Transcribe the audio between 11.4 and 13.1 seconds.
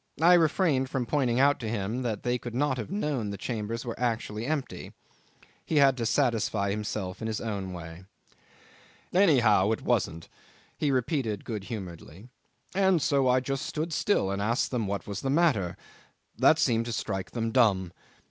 good humouredly, "and